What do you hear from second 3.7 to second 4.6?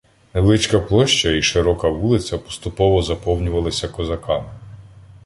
козаками.